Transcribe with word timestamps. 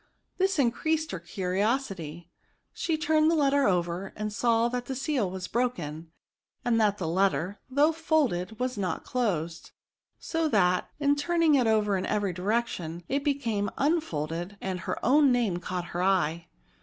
This 0.39 0.57
increased 0.57 1.11
her 1.11 1.19
cu 1.19 1.41
riosity• 1.43 2.09
She 2.73 2.97
turned 2.97 3.29
the 3.29 3.35
letter 3.35 3.67
over, 3.67 4.13
and 4.15 4.33
saw 4.33 4.67
that 4.67 4.85
the 4.85 4.95
seal 4.95 5.29
was 5.29 5.47
broken, 5.47 6.09
and 6.65 6.81
that 6.81 6.97
the 6.97 7.07
letter, 7.07 7.59
though 7.69 7.91
folded, 7.91 8.59
was 8.59 8.79
not 8.79 9.03
closed; 9.03 9.69
so 10.17 10.47
that, 10.49 10.89
in 10.99 11.15
turn 11.15 11.43
ing 11.43 11.53
it 11.53 11.67
over 11.67 11.97
in 11.99 12.07
every 12.07 12.33
direction, 12.33 13.03
it 13.09 13.23
became 13.23 13.69
un 13.77 14.01
folded, 14.01 14.57
and 14.59 14.79
her 14.79 14.97
own 15.05 15.31
name 15.31 15.57
caught 15.57 15.85
her 15.93 16.01
eye. 16.01 16.47